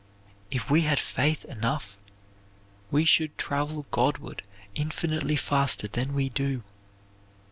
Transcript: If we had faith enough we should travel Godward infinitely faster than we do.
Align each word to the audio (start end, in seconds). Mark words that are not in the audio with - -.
If 0.49 0.71
we 0.71 0.81
had 0.81 0.99
faith 0.99 1.45
enough 1.45 1.95
we 2.89 3.05
should 3.05 3.37
travel 3.37 3.85
Godward 3.91 4.41
infinitely 4.73 5.35
faster 5.35 5.87
than 5.87 6.15
we 6.15 6.29
do. 6.29 6.63